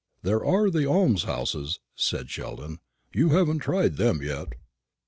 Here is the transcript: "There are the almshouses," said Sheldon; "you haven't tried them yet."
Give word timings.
"There 0.23 0.43
are 0.43 0.71
the 0.71 0.83
almshouses," 0.87 1.79
said 1.93 2.27
Sheldon; 2.31 2.79
"you 3.13 3.29
haven't 3.29 3.59
tried 3.59 3.97
them 3.97 4.23
yet." 4.23 4.47